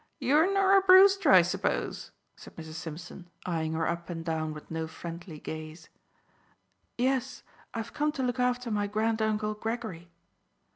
[0.19, 2.73] "You're Norah Brewster, I s'pose," said Mrs.
[2.73, 5.89] Simpson, eyeing her up and down with no friendly gaze.
[6.97, 7.43] "Yes,
[7.75, 10.09] I've come to look after my Granduncle Gregory."